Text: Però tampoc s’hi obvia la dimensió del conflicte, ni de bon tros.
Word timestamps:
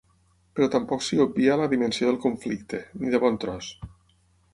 Però 0.59 0.67
tampoc 0.75 1.03
s’hi 1.07 1.19
obvia 1.25 1.57
la 1.63 1.67
dimensió 1.73 2.07
del 2.09 2.17
conflicte, 2.23 2.81
ni 3.03 3.13
de 3.17 3.21
bon 3.25 3.39
tros. 3.45 3.69